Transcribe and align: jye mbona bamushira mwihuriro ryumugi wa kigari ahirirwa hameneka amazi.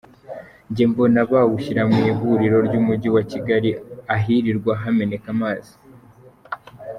jye 0.73 0.83
mbona 0.91 1.19
bamushira 1.31 1.81
mwihuriro 1.91 2.57
ryumugi 2.67 3.09
wa 3.15 3.23
kigari 3.31 3.69
ahirirwa 4.15 4.71
hameneka 4.81 5.27
amazi. 5.35 5.73